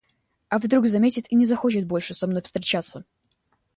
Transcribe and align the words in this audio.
А 0.49 0.57
вдруг 0.57 0.87
заметит 0.87 1.31
и 1.31 1.35
не 1.35 1.45
захочет 1.45 1.85
больше 1.85 2.15
со 2.15 2.25
мной 2.25 2.41
встречаться. 2.41 3.05